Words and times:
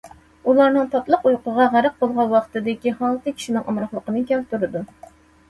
ئۇلارنىڭ 0.51 0.87
تاتلىق 0.95 1.27
ئۇيقۇغا 1.31 1.67
غەرق 1.75 1.99
بولغان 1.99 2.31
ۋاقتىدىكى 2.33 2.95
ھالىتى 3.03 3.35
كىشىنىڭ 3.37 3.69
ئامراقلىقىنى 3.69 4.25
كەلتۈرىدۇ. 4.33 4.85